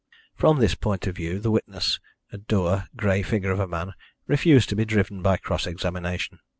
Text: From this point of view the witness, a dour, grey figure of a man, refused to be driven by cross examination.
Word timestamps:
From 0.33 0.57
this 0.57 0.73
point 0.73 1.05
of 1.05 1.15
view 1.15 1.37
the 1.37 1.51
witness, 1.51 1.99
a 2.31 2.39
dour, 2.39 2.87
grey 2.95 3.21
figure 3.21 3.51
of 3.51 3.59
a 3.59 3.67
man, 3.67 3.93
refused 4.25 4.69
to 4.69 4.75
be 4.75 4.83
driven 4.83 5.21
by 5.21 5.37
cross 5.37 5.67
examination. 5.67 6.39